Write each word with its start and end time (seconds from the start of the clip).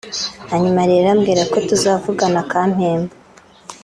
hanyuma 0.51 0.81
rero 0.91 1.07
ambwira 1.13 1.41
ko 1.51 1.57
tuzavugana 1.67 2.37
akampemba 2.43 3.13